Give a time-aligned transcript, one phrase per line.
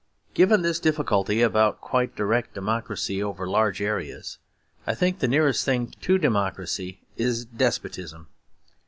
[0.33, 4.39] Given this difficulty about quite direct democracy over large areas,
[4.87, 8.27] I think the nearest thing to democracy is despotism.